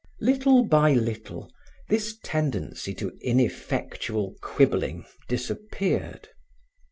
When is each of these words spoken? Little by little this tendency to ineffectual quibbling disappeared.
Little 0.19 0.63
by 0.65 0.93
little 0.93 1.53
this 1.87 2.17
tendency 2.23 2.95
to 2.95 3.15
ineffectual 3.21 4.33
quibbling 4.41 5.05
disappeared. 5.29 6.29